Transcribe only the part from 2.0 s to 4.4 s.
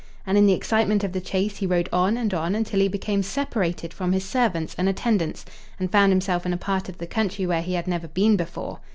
and on until he became separated from his